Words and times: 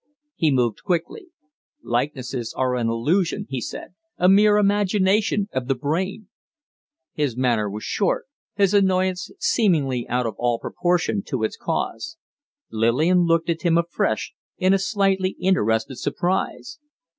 He 0.35 0.49
moved 0.49 0.81
quickly. 0.83 1.27
"Likenesses 1.83 2.55
are 2.57 2.75
an 2.75 2.89
illusion," 2.89 3.45
he 3.49 3.61
said, 3.61 3.93
"a 4.17 4.27
mere 4.27 4.57
imagination 4.57 5.47
of 5.53 5.67
the 5.67 5.75
brain!" 5.75 6.27
His 7.13 7.37
manner 7.37 7.69
was 7.69 7.83
short; 7.83 8.25
his 8.55 8.73
annoyance 8.73 9.29
seemingly 9.37 10.07
out 10.09 10.25
of 10.25 10.33
all 10.39 10.57
proportion 10.57 11.21
to 11.27 11.43
its 11.43 11.55
cause. 11.55 12.17
Lillian 12.71 13.25
looked 13.25 13.47
at 13.51 13.61
him 13.61 13.77
afresh 13.77 14.33
in 14.57 14.75
slightly 14.79 15.35
interested 15.39 15.97
surprise. 15.99 16.79